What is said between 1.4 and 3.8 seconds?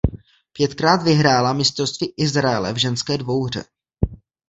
mistrovství Izraele v ženské dvouhře.